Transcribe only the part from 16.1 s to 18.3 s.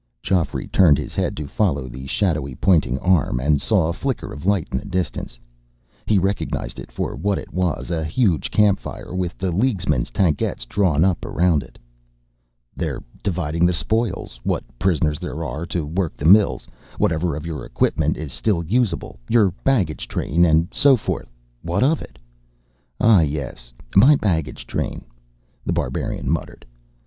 the mills; whatever of your equipment